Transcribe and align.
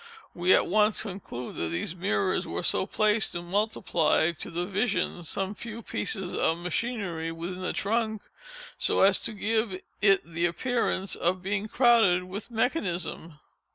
We 0.33 0.51
at 0.55 0.65
once 0.65 1.03
concluded 1.03 1.57
that 1.61 1.69
these 1.69 1.95
mirrors 1.95 2.47
were 2.47 2.63
so 2.63 2.87
placed 2.87 3.33
to 3.33 3.43
multiply 3.43 4.31
to 4.31 4.49
the 4.49 4.65
vision 4.65 5.23
some 5.23 5.53
few 5.53 5.83
pieces 5.83 6.33
of 6.35 6.57
machinery 6.57 7.31
within 7.31 7.61
the 7.61 7.71
trunk 7.71 8.23
so 8.79 9.01
as 9.01 9.19
to 9.19 9.33
give 9.33 9.79
it 10.01 10.23
the 10.25 10.47
appearance 10.47 11.13
of 11.15 11.43
being 11.43 11.67
crowded 11.67 12.23
with 12.23 12.49
mechanism. 12.49 13.37